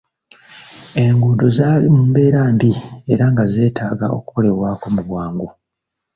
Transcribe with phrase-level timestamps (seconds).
[1.03, 2.71] Enguudo zaali mu mbeera mbi
[3.11, 5.47] era nga zeetaaga okukolebwako mu bwangu.